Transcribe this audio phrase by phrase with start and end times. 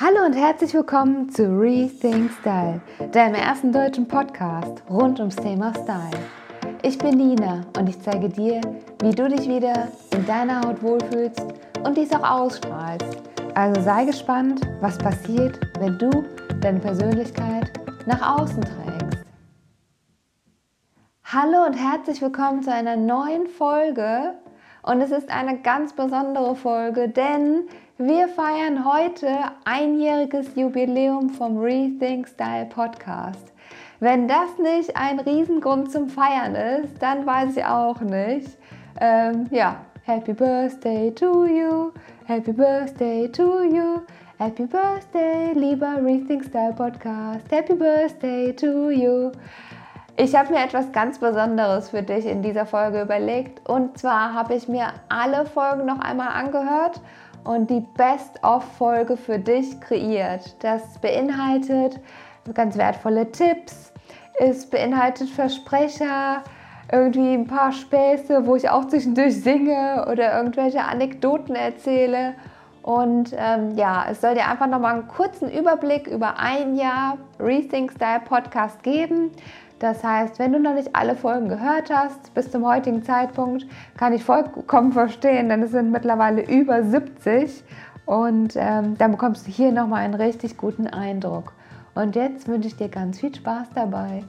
[0.00, 6.22] Hallo und herzlich willkommen zu Rethink Style, deinem ersten deutschen Podcast rund ums Thema Style.
[6.82, 8.60] Ich bin Nina und ich zeige dir,
[9.02, 11.44] wie du dich wieder in deiner Haut wohlfühlst
[11.84, 13.18] und dies auch ausstrahlst.
[13.54, 16.24] Also sei gespannt, was passiert, wenn du
[16.60, 17.72] deine Persönlichkeit
[18.06, 19.24] nach außen trägst.
[21.24, 24.34] Hallo und herzlich willkommen zu einer neuen Folge.
[24.84, 27.68] Und es ist eine ganz besondere Folge, denn
[28.00, 29.28] wir feiern heute
[29.64, 33.52] einjähriges Jubiläum vom Rethink Style Podcast.
[33.98, 38.56] Wenn das nicht ein Riesengrund zum Feiern ist, dann weiß ich auch nicht.
[39.00, 41.90] Ähm, ja, Happy Birthday to you,
[42.26, 44.02] Happy Birthday to you,
[44.38, 49.32] Happy Birthday, lieber Rethink Style Podcast, Happy Birthday to you.
[50.16, 53.68] Ich habe mir etwas ganz Besonderes für dich in dieser Folge überlegt.
[53.68, 57.00] Und zwar habe ich mir alle Folgen noch einmal angehört
[57.48, 60.62] und die Best-of-Folge für dich kreiert.
[60.62, 61.98] Das beinhaltet
[62.52, 63.90] ganz wertvolle Tipps,
[64.38, 66.44] es beinhaltet Versprecher,
[66.92, 72.34] irgendwie ein paar Späße, wo ich auch zwischendurch singe oder irgendwelche Anekdoten erzähle.
[72.82, 77.92] Und ähm, ja, es soll dir einfach nochmal einen kurzen Überblick über ein Jahr Rethink
[77.92, 79.30] Style Podcast geben.
[79.78, 83.64] Das heißt, wenn du noch nicht alle Folgen gehört hast, bis zum heutigen Zeitpunkt,
[83.96, 87.62] kann ich vollkommen verstehen, denn es sind mittlerweile über 70
[88.06, 91.52] und ähm, dann bekommst du hier nochmal einen richtig guten Eindruck.
[91.94, 94.24] Und jetzt wünsche ich dir ganz viel Spaß dabei.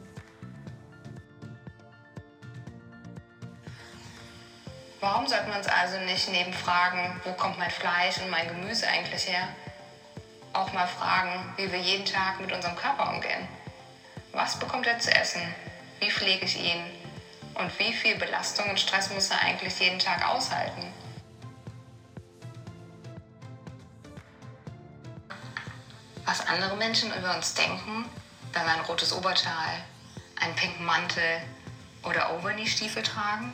[5.01, 8.85] Warum sollten wir uns also nicht neben Fragen, wo kommt mein Fleisch und mein Gemüse
[8.87, 9.47] eigentlich her,
[10.53, 13.47] auch mal fragen, wie wir jeden Tag mit unserem Körper umgehen?
[14.31, 15.41] Was bekommt er zu essen?
[15.99, 16.83] Wie pflege ich ihn?
[17.55, 20.93] Und wie viel Belastung und Stress muss er eigentlich jeden Tag aushalten?
[26.25, 28.05] Was andere Menschen über uns denken,
[28.53, 29.83] wenn wir ein rotes Oberteil,
[30.39, 31.41] einen pinken Mantel
[32.03, 33.53] oder Overknee-Stiefel tragen?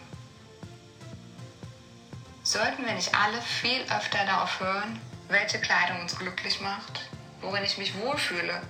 [2.44, 7.10] Sollten wir nicht alle viel öfter darauf hören, welche Kleidung uns glücklich macht,
[7.42, 8.62] worin ich mich wohlfühle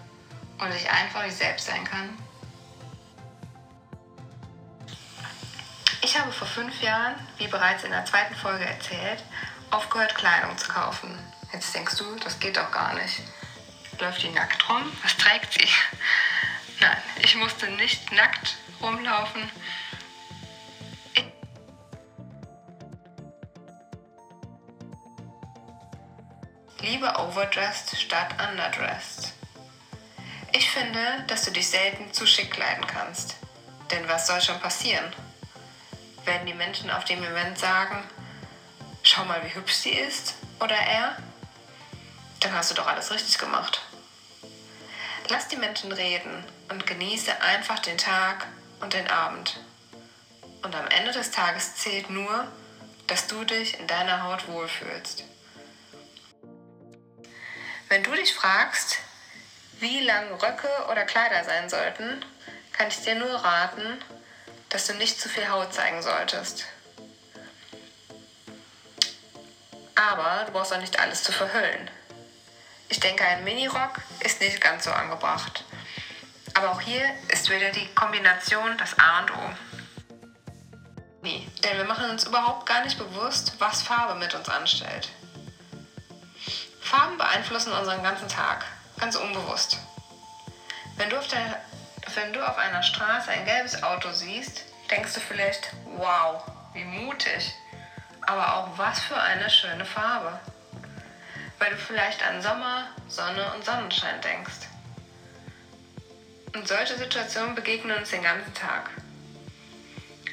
[0.60, 2.18] und ich einfach ich selbst sein kann?
[6.02, 9.24] Ich habe vor fünf Jahren, wie bereits in der zweiten Folge erzählt,
[9.72, 11.18] aufgehört, Kleidung zu kaufen.
[11.52, 13.22] Jetzt denkst du, das geht doch gar nicht.
[14.00, 14.92] Läuft die nackt rum?
[15.04, 15.68] Was trägt sie?
[16.80, 19.50] Nein, ich musste nicht nackt rumlaufen.
[26.82, 29.34] Lieber overdressed statt underdressed.
[30.58, 33.36] Ich finde, dass du dich selten zu schick kleiden kannst.
[33.92, 35.04] Denn was soll schon passieren?
[36.24, 38.02] Werden die Menschen auf dem Event sagen,
[39.04, 40.36] schau mal, wie hübsch sie ist?
[40.62, 41.18] Oder er?
[42.40, 43.82] Dann hast du doch alles richtig gemacht.
[45.28, 48.48] Lass die Menschen reden und genieße einfach den Tag
[48.80, 49.60] und den Abend.
[50.64, 52.48] Und am Ende des Tages zählt nur,
[53.08, 55.26] dass du dich in deiner Haut wohlfühlst.
[57.90, 59.00] Wenn du dich fragst,
[59.80, 62.24] wie lang Röcke oder Kleider sein sollten,
[62.74, 64.02] kann ich dir nur raten,
[64.70, 66.66] dass du nicht zu viel Haut zeigen solltest.
[69.96, 71.90] Aber du brauchst auch nicht alles zu verhüllen.
[72.90, 75.64] Ich denke, ein Minirock ist nicht ganz so angebracht.
[76.54, 79.50] Aber auch hier ist wieder die Kombination das A und O.
[81.22, 85.10] Nee, denn wir machen uns überhaupt gar nicht bewusst, was Farbe mit uns anstellt.
[86.82, 88.64] Farben beeinflussen unseren ganzen Tag
[89.00, 89.78] ganz unbewusst.
[90.98, 91.62] Wenn du, auf der,
[92.14, 96.42] wenn du auf einer Straße ein gelbes Auto siehst, denkst du vielleicht, wow,
[96.74, 97.54] wie mutig.
[98.22, 100.40] Aber auch was für eine schöne Farbe.
[101.60, 104.68] Weil du vielleicht an Sommer, Sonne und Sonnenschein denkst.
[106.54, 108.90] Und solche Situationen begegnen uns den ganzen Tag.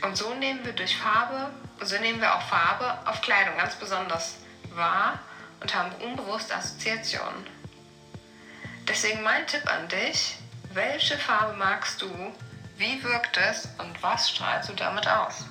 [0.03, 4.37] Und so nehmen wir durch Farbe, so nehmen wir auch Farbe auf Kleidung ganz besonders
[4.75, 5.19] wahr
[5.61, 7.47] und haben unbewusste Assoziationen.
[8.89, 10.37] Deswegen mein Tipp an dich,
[10.73, 12.11] welche Farbe magst du,
[12.77, 15.47] wie wirkt es und was strahlst du damit aus?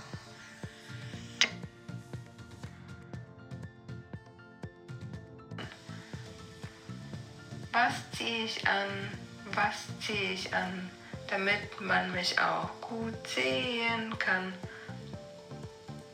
[7.72, 8.88] Was ziehe ich an?
[9.54, 10.90] Was ziehe ich an,
[11.30, 14.54] damit man mich auch gut sehen kann?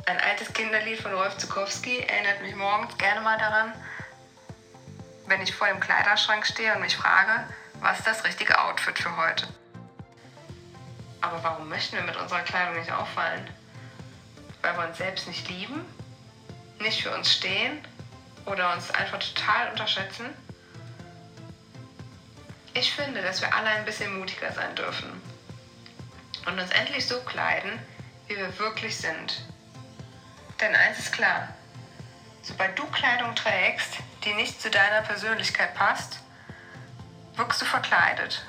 [0.06, 3.74] Ein altes Kinderlied von Rolf Zukowski erinnert mich morgens gerne mal daran,
[5.28, 7.44] wenn ich vor dem Kleiderschrank stehe und mich frage,
[7.82, 9.48] was ist das richtige Outfit für heute?
[11.22, 13.48] Aber warum möchten wir mit unserer Kleidung nicht auffallen?
[14.62, 15.86] Weil wir uns selbst nicht lieben,
[16.80, 17.86] nicht für uns stehen
[18.46, 20.30] oder uns einfach total unterschätzen?
[22.74, 25.10] Ich finde, dass wir alle ein bisschen mutiger sein dürfen
[26.46, 27.80] und uns endlich so kleiden,
[28.28, 29.42] wie wir wirklich sind.
[30.62, 31.50] Denn eins ist klar,
[32.42, 33.98] sobald du Kleidung trägst,
[34.28, 36.20] die nicht zu deiner Persönlichkeit passt,
[37.36, 38.44] wirkst du verkleidet.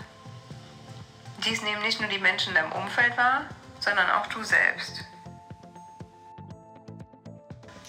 [1.45, 3.45] Dies nehmen nicht nur die Menschen in deinem Umfeld wahr,
[3.79, 5.05] sondern auch du selbst.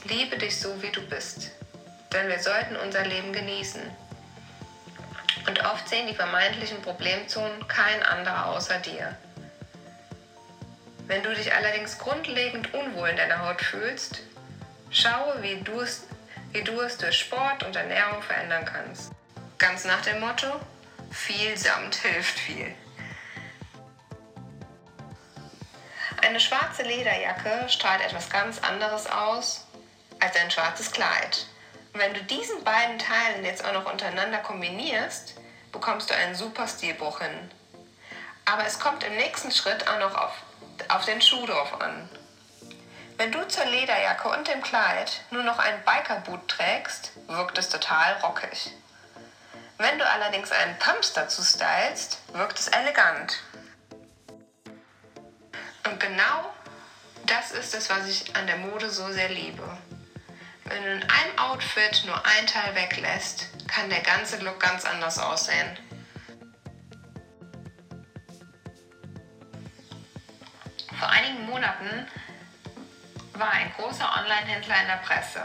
[0.03, 1.51] Liebe dich so, wie du bist,
[2.13, 3.81] denn wir sollten unser Leben genießen.
[5.47, 9.18] Und oft sehen die vermeintlichen Problemzonen kein anderer außer dir.
[11.07, 14.19] Wenn du dich allerdings grundlegend unwohl in deiner Haut fühlst,
[14.92, 16.06] schaue, wie du es,
[16.51, 19.12] wie du es durch Sport und Ernährung verändern kannst.
[19.57, 20.48] Ganz nach dem Motto,
[21.12, 22.74] viel Samt hilft viel.
[26.22, 29.66] Eine schwarze Lederjacke strahlt etwas ganz anderes aus
[30.19, 31.46] als ein schwarzes Kleid.
[31.94, 35.36] Und wenn du diesen beiden Teilen jetzt auch noch untereinander kombinierst,
[35.72, 37.52] bekommst du einen super Stilbruch hin.
[38.45, 40.34] Aber es kommt im nächsten Schritt auch noch auf,
[40.90, 42.10] auf den Schuh drauf an.
[43.19, 48.13] Wenn du zur Lederjacke und dem Kleid nur noch einen Bikerboot trägst, wirkt es total
[48.24, 48.71] rockig.
[49.77, 53.44] Wenn du allerdings einen Pumps dazu stylst, wirkt es elegant.
[55.86, 56.54] Und genau
[57.25, 59.68] das ist es, was ich an der Mode so sehr liebe.
[60.63, 65.19] Wenn du in einem Outfit nur ein Teil weglässt, kann der ganze Look ganz anders
[65.19, 65.77] aussehen.
[70.98, 72.07] Vor einigen Monaten
[73.39, 75.41] war ein großer Online-Händler in der Presse,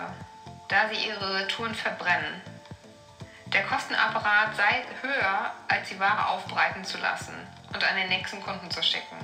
[0.69, 2.43] da sie ihre Retouren verbrennen.
[3.47, 7.35] Der Kostenapparat sei höher, als die Ware aufbereiten zu lassen
[7.73, 9.17] und an den nächsten Kunden zu schicken.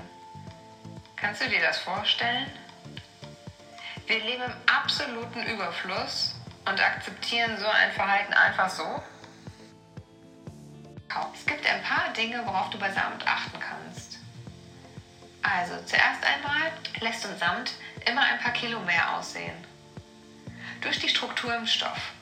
[1.17, 2.51] Kannst du dir das vorstellen?
[4.07, 9.03] Wir leben im absoluten Überfluss und akzeptieren so ein Verhalten einfach so.
[11.35, 14.19] Es gibt ein paar Dinge, worauf du bei Samt achten kannst.
[15.43, 16.71] Also zuerst einmal
[17.01, 17.73] lässt uns Samt
[18.07, 19.67] immer ein paar Kilo mehr aussehen.
[20.81, 22.13] Durch die Struktur im Stoff.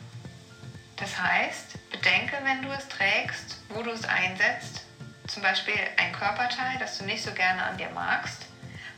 [0.96, 4.82] Das heißt, bedenke, wenn du es trägst, wo du es einsetzt.
[5.28, 8.46] Zum Beispiel ein Körperteil, das du nicht so gerne an dir magst,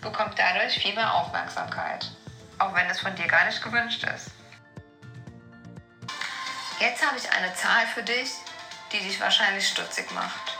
[0.00, 2.10] bekommt dadurch viel mehr Aufmerksamkeit
[2.60, 4.30] auch wenn es von dir gar nicht gewünscht ist.
[6.78, 8.30] Jetzt habe ich eine Zahl für dich,
[8.92, 10.58] die dich wahrscheinlich stutzig macht.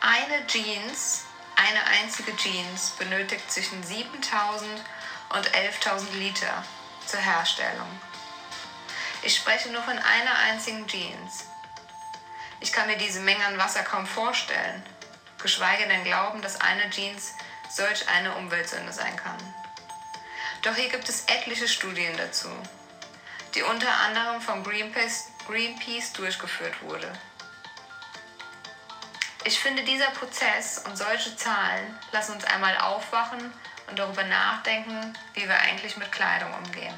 [0.00, 1.24] Eine Jeans,
[1.62, 4.82] eine einzige Jeans benötigt zwischen 7000
[5.30, 6.64] und 11.000 Liter
[7.06, 7.88] zur Herstellung.
[9.22, 11.44] Ich spreche nur von einer einzigen Jeans.
[12.60, 14.82] Ich kann mir diese Menge an Wasser kaum vorstellen,
[15.40, 17.34] geschweige denn glauben, dass eine Jeans
[17.70, 19.38] solch eine Umweltsünde sein kann.
[20.62, 22.50] Doch hier gibt es etliche Studien dazu,
[23.54, 27.12] die unter anderem von Greenpeace, Greenpeace durchgeführt wurde.
[29.44, 33.52] Ich finde, dieser Prozess und solche Zahlen lassen uns einmal aufwachen
[33.88, 36.94] und darüber nachdenken, wie wir eigentlich mit Kleidung umgehen.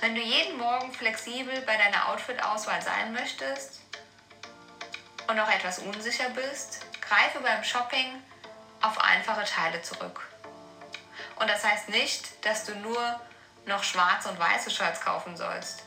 [0.00, 3.80] Wenn du jeden Morgen flexibel bei deiner Outfit-Auswahl sein möchtest
[5.28, 8.22] und noch etwas unsicher bist, greife beim Shopping
[8.82, 10.28] auf einfache Teile zurück.
[11.36, 13.20] Und das heißt nicht, dass du nur
[13.66, 15.84] noch schwarze und weiße Shirts kaufen sollst.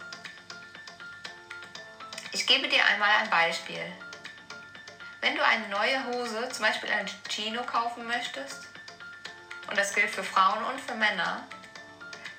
[2.31, 3.83] Ich gebe dir einmal ein Beispiel.
[5.21, 8.67] Wenn du eine neue Hose, zum Beispiel eine Chino, kaufen möchtest,
[9.67, 11.43] und das gilt für Frauen und für Männer,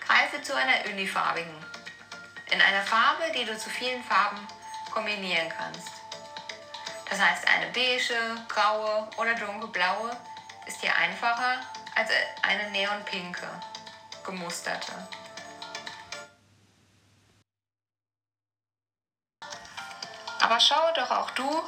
[0.06, 1.54] greife zu einer unifarbigen.
[2.50, 4.46] In einer Farbe, die du zu vielen Farben
[4.90, 5.88] kombinieren kannst.
[7.08, 8.14] Das heißt, eine beige,
[8.48, 10.16] graue oder dunkelblaue
[10.66, 11.60] ist dir einfacher
[11.94, 12.10] als
[12.42, 13.48] eine neonpinke,
[14.24, 14.92] gemusterte.
[20.40, 21.62] Aber schaue doch auch du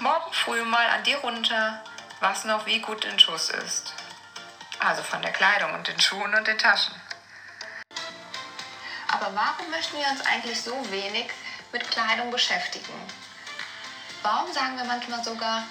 [0.00, 1.82] morgen früh mal an dir runter,
[2.20, 3.92] was noch wie gut in Schuss ist.
[4.78, 6.94] Also von der Kleidung und den Schuhen und den Taschen.
[9.08, 11.30] Aber warum möchten wir uns eigentlich so wenig
[11.72, 12.92] mit Kleidung beschäftigen?
[14.22, 15.64] Warum sagen wir manchmal sogar,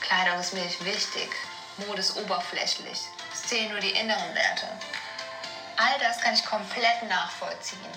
[0.00, 1.30] Kleidung ist mir nicht wichtig,
[1.78, 3.00] Mode ist oberflächlich.
[3.32, 4.68] Es zählen nur die inneren Werte.
[5.76, 7.92] All das kann ich komplett nachvollziehen.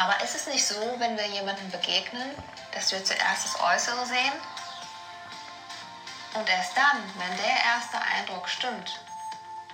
[0.00, 2.34] Aber ist es nicht so, wenn wir jemandem begegnen,
[2.72, 4.32] dass wir zuerst das Äußere sehen?
[6.32, 8.98] Und erst dann, wenn der erste Eindruck stimmt,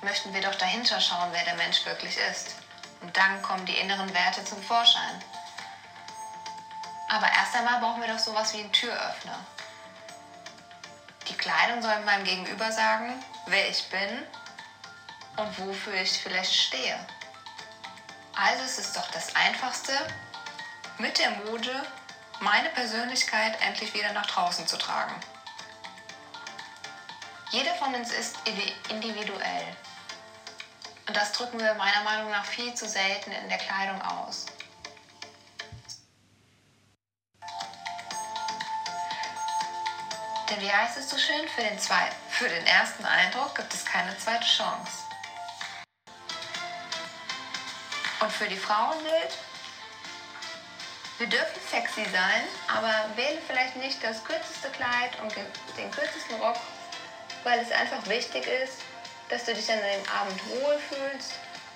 [0.02, 2.56] möchten wir doch dahinter schauen, wer der Mensch wirklich ist.
[3.02, 5.23] Und dann kommen die inneren Werte zum Vorschein.
[7.09, 9.38] Aber erst einmal brauchen wir doch sowas wie einen Türöffner.
[11.28, 14.26] Die Kleidung soll meinem Gegenüber sagen, wer ich bin
[15.37, 16.99] und wofür ich vielleicht stehe.
[18.36, 19.92] Also ist doch das Einfachste,
[20.98, 21.86] mit der Mode
[22.40, 25.14] meine Persönlichkeit endlich wieder nach draußen zu tragen.
[27.50, 28.36] Jeder von uns ist
[28.90, 29.76] individuell.
[31.08, 34.44] Und das drücken wir meiner Meinung nach viel zu selten in der Kleidung aus.
[40.50, 43.84] Denn wie heißt es so schön, für den, zwei, für den ersten Eindruck gibt es
[43.84, 45.05] keine zweite Chance.
[48.20, 49.38] Und für die Frauen gilt,
[51.18, 55.35] wir dürfen sexy sein, aber wähle vielleicht nicht das kürzeste Kleid und
[55.76, 56.56] den kürzesten Rock,
[57.44, 58.82] weil es einfach wichtig ist,
[59.28, 61.32] dass du dich an dem Abend wohlfühlst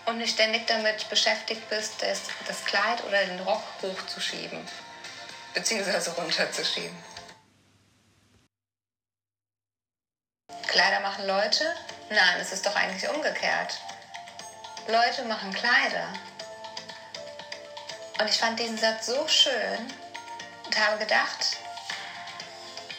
[0.06, 4.66] und nicht ständig damit beschäftigt bist, das, das Kleid oder den Rock hochzuschieben,
[5.54, 6.96] beziehungsweise runterzuschieben.
[10.68, 11.64] Kleider machen Leute?
[12.10, 13.80] Nein, es ist doch eigentlich umgekehrt.
[14.86, 16.12] Leute machen Kleider.
[18.20, 19.94] Und ich fand diesen Satz so schön
[20.66, 21.56] und habe gedacht,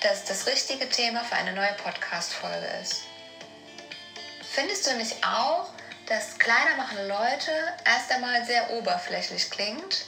[0.01, 3.03] dass das richtige Thema für eine neue Podcast-Folge ist.
[4.51, 5.69] Findest du nicht auch,
[6.07, 7.51] dass Kleider machen Leute
[7.85, 10.05] erst einmal sehr oberflächlich klingt?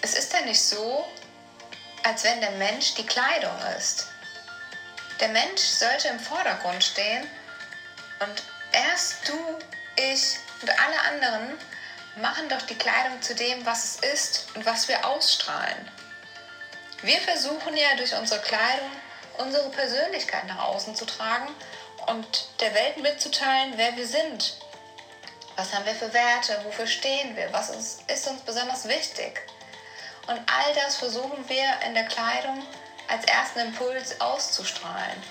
[0.00, 1.04] Es ist ja nicht so,
[2.04, 4.06] als wenn der Mensch die Kleidung ist.
[5.18, 7.28] Der Mensch sollte im Vordergrund stehen
[8.20, 9.58] und erst du,
[9.96, 11.58] ich und alle anderen
[12.16, 15.90] machen doch die Kleidung zu dem, was es ist und was wir ausstrahlen.
[17.02, 18.90] Wir versuchen ja durch unsere Kleidung
[19.38, 21.48] unsere Persönlichkeit nach außen zu tragen
[22.06, 24.56] und der Welt mitzuteilen, wer wir sind.
[25.56, 26.60] Was haben wir für Werte?
[26.64, 27.52] Wofür stehen wir?
[27.52, 29.42] Was ist, ist uns besonders wichtig?
[30.26, 32.64] Und all das versuchen wir in der Kleidung
[33.08, 35.22] als ersten Impuls auszustrahlen,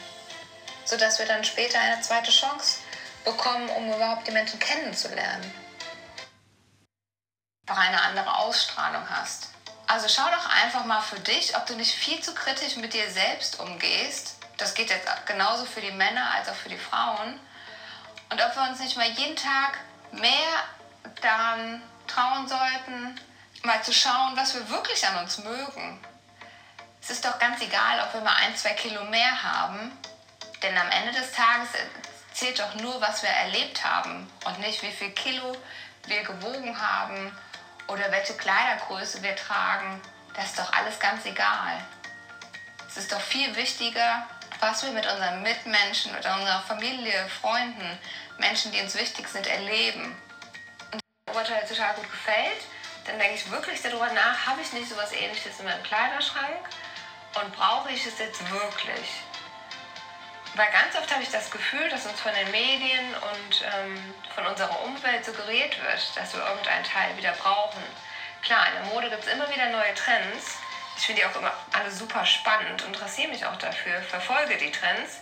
[0.85, 2.79] sodass wir dann später eine zweite Chance
[3.23, 5.60] bekommen, um überhaupt die Menschen kennenzulernen.
[7.71, 9.49] Auch eine andere Ausstrahlung hast.
[9.87, 13.09] Also schau doch einfach mal für dich, ob du nicht viel zu kritisch mit dir
[13.09, 14.35] selbst umgehst.
[14.57, 17.39] Das geht jetzt genauso für die Männer als auch für die Frauen.
[18.29, 19.77] Und ob wir uns nicht mal jeden Tag
[20.11, 20.31] mehr
[21.21, 23.19] daran trauen sollten,
[23.63, 25.99] mal zu schauen, was wir wirklich an uns mögen
[27.01, 29.91] es ist doch ganz egal, ob wir mal ein, zwei Kilo mehr haben,
[30.61, 31.69] denn am Ende des Tages
[32.31, 35.57] zählt doch nur, was wir erlebt haben und nicht, wie viel Kilo
[36.05, 37.35] wir gewogen haben
[37.91, 40.01] oder welche Kleidergröße wir tragen.
[40.33, 41.77] Das ist doch alles ganz egal.
[42.87, 44.25] Es ist doch viel wichtiger,
[44.59, 47.99] was wir mit unseren Mitmenschen, mit unserer Familie, Freunden,
[48.37, 50.15] Menschen, die uns wichtig sind, erleben.
[50.93, 52.61] Und wenn das Urteil total gut gefällt,
[53.05, 56.69] dann denke ich wirklich darüber nach, habe ich nicht so etwas ähnliches in meinem Kleiderschrank?
[57.41, 59.23] Und brauche ich es jetzt wirklich?
[60.55, 64.45] Weil ganz oft habe ich das Gefühl, dass uns von den Medien und ähm, von
[64.47, 67.81] unserer Umwelt suggeriert wird, dass wir irgendeinen Teil wieder brauchen.
[68.41, 70.57] Klar, in der Mode gibt es immer wieder neue Trends.
[70.97, 75.21] Ich finde die auch immer alle super spannend, interessiere mich auch dafür, verfolge die Trends.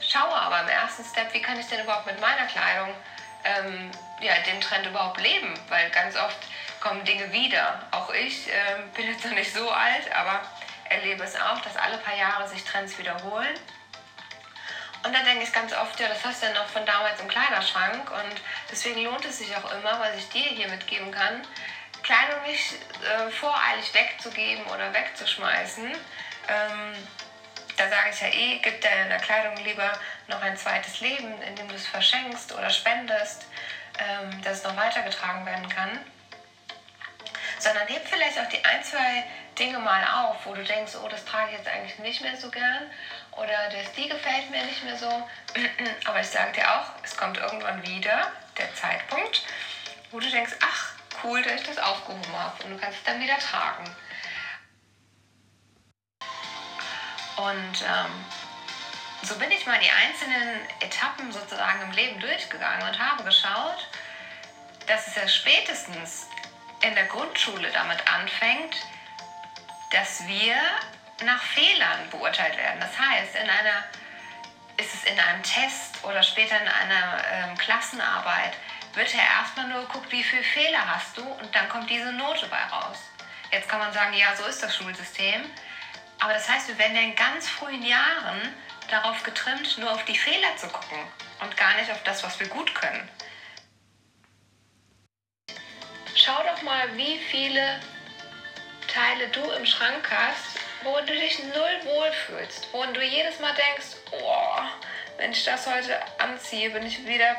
[0.00, 2.94] Schaue aber im ersten Step, wie kann ich denn überhaupt mit meiner Kleidung
[3.44, 5.52] ähm, ja, den Trend überhaupt leben?
[5.68, 6.38] Weil ganz oft
[6.80, 7.82] kommen Dinge wieder.
[7.90, 8.54] Auch ich äh,
[8.96, 10.40] bin jetzt noch nicht so alt, aber
[10.88, 13.54] erlebe es auch, dass alle paar Jahre sich Trends wiederholen.
[15.04, 17.28] Und dann denke ich ganz oft, ja, das hast du ja noch von damals im
[17.28, 18.40] Kleiderschrank und
[18.70, 21.42] deswegen lohnt es sich auch immer, was ich dir hier mitgeben kann,
[22.02, 25.86] Kleidung nicht äh, voreilig wegzugeben oder wegzuschmeißen.
[25.86, 27.08] Ähm,
[27.76, 29.92] da sage ich ja eh, gib deiner Kleidung lieber
[30.28, 33.46] noch ein zweites Leben, indem du es verschenkst oder spendest,
[33.98, 35.98] ähm, dass es noch weitergetragen werden kann.
[37.58, 39.24] Sondern heb vielleicht auch die ein, zwei
[39.58, 42.50] Dinge mal auf, wo du denkst, oh, das trage ich jetzt eigentlich nicht mehr so
[42.50, 42.90] gern
[43.32, 45.08] oder der Stil gefällt mir nicht mehr so.
[46.04, 49.42] Aber ich sage dir auch, es kommt irgendwann wieder der Zeitpunkt,
[50.10, 50.92] wo du denkst, ach,
[51.24, 53.84] cool, dass ich das aufgehoben habe und du kannst es dann wieder tragen.
[57.36, 58.24] Und ähm,
[59.22, 63.88] so bin ich mal die einzelnen Etappen sozusagen im Leben durchgegangen und habe geschaut,
[64.86, 66.26] dass es ja spätestens
[66.82, 68.76] in der Grundschule damit anfängt,
[69.90, 70.56] dass wir
[71.24, 72.80] nach Fehlern beurteilt werden.
[72.80, 73.84] Das heißt, in einer,
[74.76, 78.54] ist es in einem Test oder später in einer ähm, Klassenarbeit,
[78.94, 82.46] wird ja erstmal nur geguckt, wie viele Fehler hast du und dann kommt diese Note
[82.46, 82.98] bei raus.
[83.50, 85.44] Jetzt kann man sagen, ja, so ist das Schulsystem.
[86.20, 88.54] Aber das heißt, wir werden ja in ganz frühen Jahren
[88.88, 90.98] darauf getrimmt, nur auf die Fehler zu gucken
[91.40, 93.08] und gar nicht auf das, was wir gut können.
[96.14, 97.80] Schau doch mal, wie viele
[98.86, 103.96] Teile du im Schrank hast, wo du dich null wohlfühlst, wo du jedes Mal denkst,
[104.12, 104.58] oh,
[105.16, 107.36] wenn ich das heute anziehe, bin ich wieder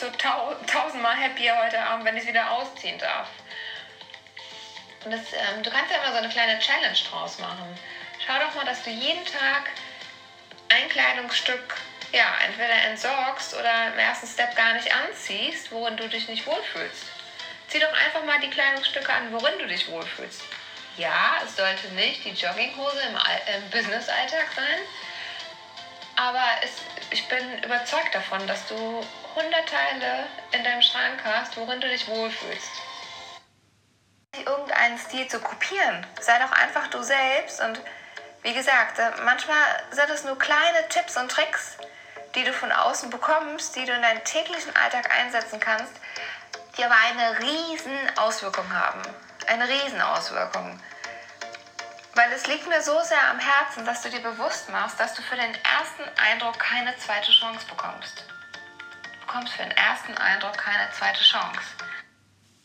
[0.00, 3.28] so tausendmal happier heute Abend, wenn ich wieder ausziehen darf.
[5.04, 7.78] Und das, ähm, du kannst ja immer so eine kleine Challenge draus machen.
[8.26, 9.70] Schau doch mal, dass du jeden Tag
[10.68, 11.76] ein Kleidungsstück
[12.12, 17.04] ja, entweder entsorgst oder im ersten Step gar nicht anziehst, worin du dich nicht wohlfühlst.
[17.68, 20.42] Zieh doch einfach mal die Kleidungsstücke an, worin du dich wohlfühlst.
[20.96, 24.78] Ja, es sollte nicht die Jogginghose im, im Business-Alltag sein,
[26.16, 26.70] aber es,
[27.10, 28.74] ich bin überzeugt davon, dass du
[29.36, 32.70] 100 Teile in deinem Schrank hast, worin du dich wohlfühlst
[34.44, 36.06] irgendeinen Stil zu kopieren.
[36.20, 37.80] Sei doch einfach du selbst und
[38.42, 39.56] wie gesagt, äh, manchmal
[39.90, 41.78] sind es nur kleine Tipps und Tricks,
[42.34, 45.92] die du von außen bekommst, die du in deinen täglichen Alltag einsetzen kannst,
[46.76, 49.02] die aber eine riesen Auswirkung haben.
[49.46, 50.80] Eine riesen Auswirkung.
[52.14, 55.22] Weil es liegt mir so sehr am Herzen, dass du dir bewusst machst, dass du
[55.22, 58.24] für den ersten Eindruck keine zweite Chance bekommst.
[59.12, 61.60] Du bekommst für den ersten Eindruck keine zweite Chance.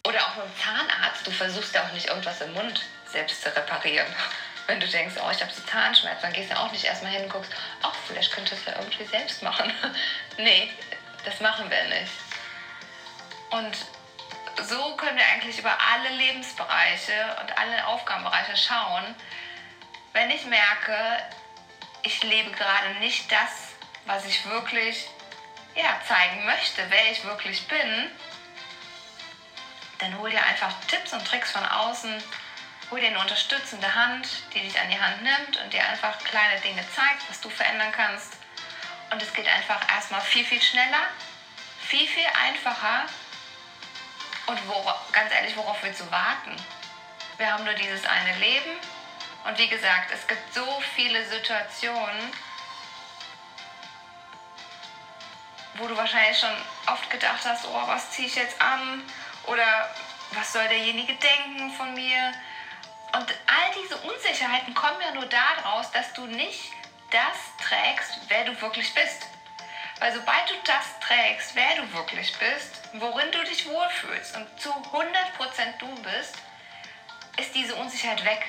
[0.07, 4.07] Oder auch beim Zahnarzt, du versuchst ja auch nicht irgendwas im Mund selbst zu reparieren.
[4.67, 7.23] Wenn du denkst, oh, ich habe so Zahnschmerzen, dann gehst du auch nicht erstmal hin
[7.23, 7.51] und guckst,
[7.83, 9.71] ach, vielleicht könntest du es ja irgendwie selbst machen.
[10.38, 10.71] nee,
[11.25, 12.11] das machen wir nicht.
[13.51, 13.77] Und
[14.63, 19.15] so können wir eigentlich über alle Lebensbereiche und alle Aufgabenbereiche schauen.
[20.13, 21.24] Wenn ich merke,
[22.03, 23.74] ich lebe gerade nicht das,
[24.05, 25.08] was ich wirklich
[25.75, 28.12] ja, zeigen möchte, wer ich wirklich bin,
[30.00, 32.12] dann hol dir einfach Tipps und Tricks von außen.
[32.89, 36.60] Hol dir eine unterstützende Hand, die dich an die Hand nimmt und dir einfach kleine
[36.62, 38.34] Dinge zeigt, was du verändern kannst.
[39.12, 41.08] Und es geht einfach erstmal viel, viel schneller,
[41.86, 43.05] viel, viel einfacher.
[44.51, 46.53] Und worauf, ganz ehrlich, worauf willst du warten?
[47.38, 48.72] Wir haben nur dieses eine Leben.
[49.46, 52.34] Und wie gesagt, es gibt so viele Situationen,
[55.75, 56.53] wo du wahrscheinlich schon
[56.86, 59.01] oft gedacht hast, oh, was ziehe ich jetzt an?
[59.46, 59.89] Oder
[60.31, 62.34] was soll derjenige denken von mir?
[63.13, 66.74] Und all diese Unsicherheiten kommen ja nur daraus, dass du nicht
[67.10, 69.27] das trägst, wer du wirklich bist.
[70.01, 74.70] Weil sobald du das trägst, wer du wirklich bist, worin du dich wohlfühlst und zu
[74.72, 76.35] 100% du bist,
[77.37, 78.48] ist diese Unsicherheit weg.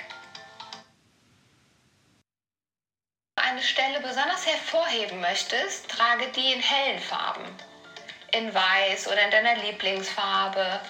[3.36, 7.44] Wenn du eine Stelle besonders hervorheben möchtest, trage die in hellen Farben
[8.32, 10.80] in weiß oder in deiner Lieblingsfarbe.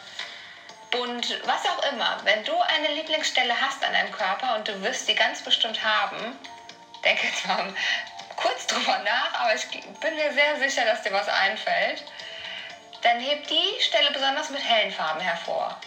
[0.95, 5.07] Und was auch immer, wenn du eine Lieblingsstelle hast an deinem Körper und du wirst
[5.07, 6.39] sie ganz bestimmt haben,
[7.05, 7.75] denke jetzt mal
[8.43, 12.03] kurz drüber nach, aber ich bin mir sehr sicher, dass dir was einfällt,
[13.03, 15.79] dann heb die Stelle besonders mit hellen Farben hervor.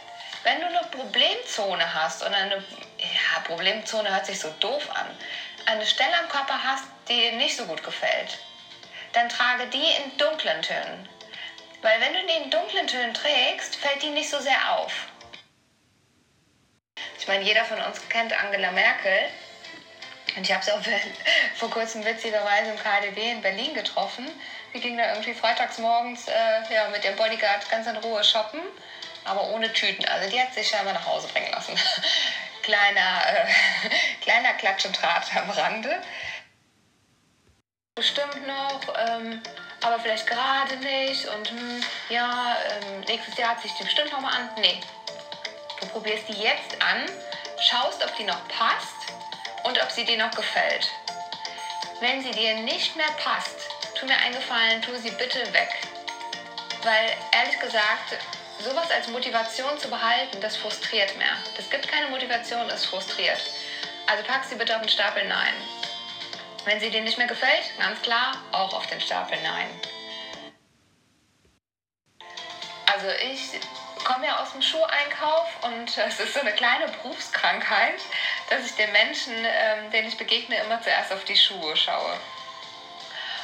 [0.44, 5.08] Wenn du eine Problemzone hast oder eine ja, Problemzone hört sich so doof an,
[5.66, 8.38] eine Stelle am Körper hast, die dir nicht so gut gefällt,
[9.14, 11.10] dann trage die in dunklen Tönen.
[11.82, 14.92] Weil wenn du den dunklen Tönen trägst, fällt die nicht so sehr auf.
[17.18, 19.30] Ich meine, jeder von uns kennt Angela Merkel.
[20.36, 20.82] Und ich habe sie auch
[21.56, 24.30] vor kurzem witzigerweise im KDW in Berlin getroffen.
[24.74, 28.62] Die ging da irgendwie freitags morgens äh, ja, mit ihrem Bodyguard ganz in Ruhe shoppen,
[29.24, 30.06] aber ohne Tüten.
[30.06, 31.80] Also die hat sich scheinbar nach Hause bringen lassen.
[32.64, 33.48] kleiner, äh,
[34.22, 36.02] kleiner Klatsch und Draht am Rande.
[37.96, 38.82] Bestimmt noch.
[39.08, 39.42] Ähm,
[39.82, 44.34] aber vielleicht gerade nicht und hm, ja, ähm, nächstes Jahr hat sich die bestimmt nochmal
[44.34, 44.50] an.
[44.58, 44.80] Nee,
[45.80, 47.06] du probierst die jetzt an,
[47.60, 49.14] schaust, ob die noch passt
[49.66, 50.90] und ob sie dir noch gefällt.
[52.00, 55.70] Wenn sie dir nicht mehr passt, tu mir einen Gefallen, tu sie bitte weg.
[56.84, 58.18] Weil ehrlich gesagt,
[58.60, 61.38] sowas als Motivation zu behalten, das frustriert mehr.
[61.58, 63.42] Das gibt keine Motivation, es frustriert.
[64.08, 65.54] Also pack sie bitte auf den Stapel Nein.
[66.66, 69.68] Wenn sie dir nicht mehr gefällt, ganz klar, auch auf den Stapel Nein.
[72.86, 73.60] Also ich
[74.04, 78.00] komme ja aus dem Schuheinkauf und es ist so eine kleine Berufskrankheit,
[78.50, 82.20] dass ich den Menschen, ähm, denen ich begegne, immer zuerst auf die Schuhe schaue.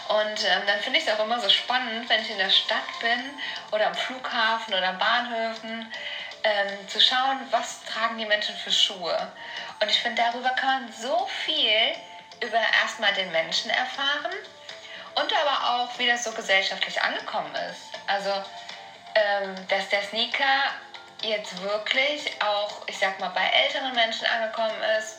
[0.09, 2.99] Und ähm, dann finde ich es auch immer so spannend, wenn ich in der Stadt
[2.99, 3.39] bin
[3.71, 5.91] oder am Flughafen oder am Bahnhöfen,
[6.43, 9.31] ähm, zu schauen, was tragen die Menschen für Schuhe.
[9.79, 11.95] Und ich finde, darüber kann man so viel
[12.41, 14.33] über erstmal den Menschen erfahren
[15.15, 17.99] und aber auch, wie das so gesellschaftlich angekommen ist.
[18.07, 18.31] Also,
[19.15, 20.73] ähm, dass der Sneaker
[21.21, 25.17] jetzt wirklich auch, ich sag mal, bei älteren Menschen angekommen ist,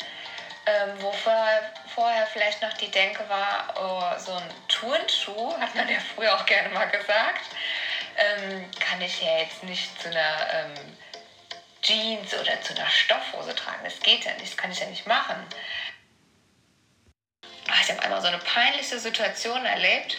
[0.67, 5.89] ähm, wo vorher, vorher vielleicht noch die Denke war, oh, so ein Turnschuh, hat man
[5.89, 7.43] ja früher auch gerne mal gesagt,
[8.17, 10.97] ähm, kann ich ja jetzt nicht zu einer ähm,
[11.83, 13.81] Jeans oder zu einer Stoffhose tragen.
[13.83, 15.37] Das geht ja nicht, das kann ich ja nicht machen.
[17.69, 20.19] Ah, ich habe einmal so eine peinliche Situation erlebt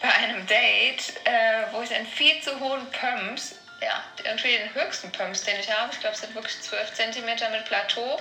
[0.00, 5.10] bei einem Date, äh, wo ich in viel zu hohen Pumps ja, irgendwie den höchsten
[5.12, 5.92] Pumps, den ich habe.
[5.92, 8.20] Ich glaube, es sind wirklich 12 cm mit Plateau.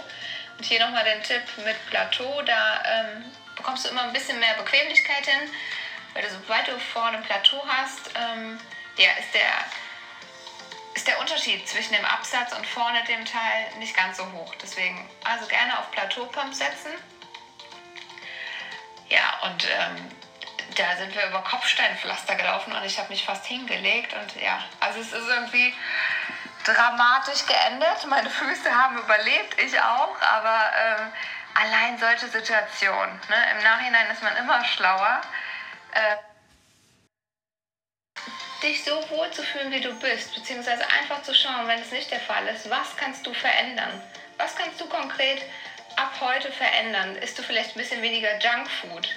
[0.58, 4.56] Und hier nochmal den Tipp mit Plateau, da ähm, bekommst du immer ein bisschen mehr
[4.56, 5.50] Bequemlichkeit hin,
[6.14, 8.60] weil du sobald du vorne ein Plateau hast, ähm,
[8.98, 9.66] ja, ist der,
[10.96, 14.54] ist der Unterschied zwischen dem Absatz und vorne dem Teil nicht ganz so hoch.
[14.62, 16.92] Deswegen also gerne auf Plateau-Pump setzen.
[19.10, 20.12] Ja, und ähm,
[20.76, 24.14] da sind wir über Kopfsteinpflaster gelaufen und ich habe mich fast hingelegt.
[24.14, 25.74] Und ja, also es ist irgendwie
[26.64, 28.06] dramatisch geendet.
[28.08, 31.12] Meine Füße haben überlebt, ich auch, aber ähm,
[31.54, 33.20] allein solche Situationen.
[33.30, 33.52] Ne?
[33.58, 35.22] Im Nachhinein ist man immer schlauer.
[35.94, 36.18] Äh,
[38.64, 42.10] dich so wohl zu fühlen, wie du bist, beziehungsweise einfach zu schauen, wenn es nicht
[42.12, 44.02] der Fall ist, was kannst du verändern?
[44.38, 45.44] Was kannst du konkret
[45.96, 47.16] ab heute verändern?
[47.18, 49.10] Isst du vielleicht ein bisschen weniger Junkfood?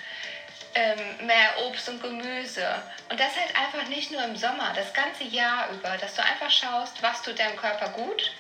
[0.75, 2.83] Ähm, mehr Obst und Gemüse.
[3.09, 6.51] Und das halt einfach nicht nur im Sommer, das ganze Jahr über, dass du einfach
[6.51, 8.33] schaust, was tut deinem Körper gut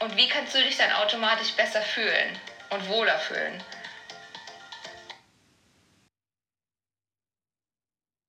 [0.00, 2.38] und wie kannst du dich dann automatisch besser fühlen
[2.70, 3.62] und wohler fühlen.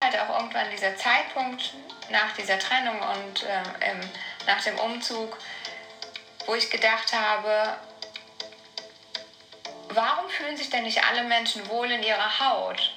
[0.04, 1.74] Halt auch irgendwann dieser Zeitpunkt
[2.10, 3.46] nach dieser Trennung und
[3.82, 4.00] ähm,
[4.46, 5.38] nach dem Umzug,
[6.46, 7.78] wo ich gedacht habe,
[9.98, 12.94] warum fühlen sich denn nicht alle Menschen wohl in ihrer Haut?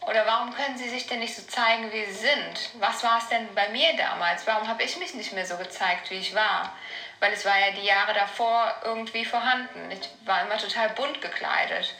[0.00, 2.70] Oder warum können sie sich denn nicht so zeigen, wie sie sind?
[2.74, 4.46] Was war es denn bei mir damals?
[4.46, 6.72] Warum habe ich mich nicht mehr so gezeigt, wie ich war?
[7.18, 9.90] Weil es war ja die Jahre davor irgendwie vorhanden.
[9.90, 11.92] Ich war immer total bunt gekleidet.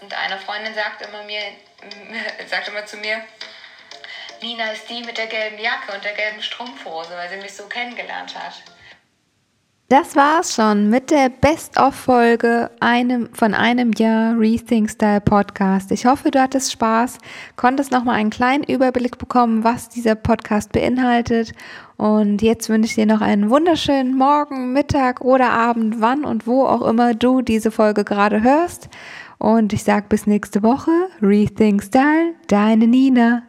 [0.00, 1.40] Und eine Freundin sagt immer, mir,
[2.48, 3.24] sagt immer zu mir,
[4.42, 7.68] Nina ist die mit der gelben Jacke und der gelben Strumpfhose, weil sie mich so
[7.68, 8.54] kennengelernt hat.
[9.88, 15.92] Das war's schon mit der Best-of-Folge einem, von einem Jahr Rethink Style Podcast.
[15.92, 17.18] Ich hoffe, du hattest Spaß,
[17.54, 21.52] konntest nochmal einen kleinen Überblick bekommen, was dieser Podcast beinhaltet.
[21.98, 26.64] Und jetzt wünsche ich dir noch einen wunderschönen Morgen, Mittag oder Abend, wann und wo
[26.66, 28.88] auch immer du diese Folge gerade hörst.
[29.38, 30.90] Und ich sage bis nächste Woche.
[31.22, 33.44] Rethink Style, deine Nina.